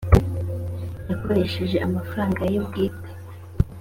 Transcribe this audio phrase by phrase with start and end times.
[1.09, 3.09] yakoresheje amafaranga ye bwite.